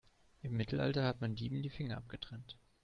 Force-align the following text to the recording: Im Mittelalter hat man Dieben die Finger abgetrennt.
Im 0.41 0.57
Mittelalter 0.57 1.03
hat 1.03 1.21
man 1.21 1.35
Dieben 1.35 1.61
die 1.61 1.69
Finger 1.69 1.97
abgetrennt. 1.97 2.57